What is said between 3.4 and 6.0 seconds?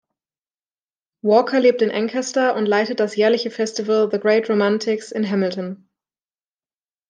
Festival "The Great Romantics" in Hamilton.